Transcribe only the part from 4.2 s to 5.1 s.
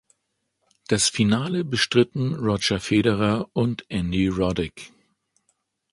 Roddick.